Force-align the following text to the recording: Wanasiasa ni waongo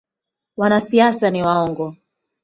Wanasiasa 0.57 1.29
ni 1.31 1.41
waongo 1.43 1.95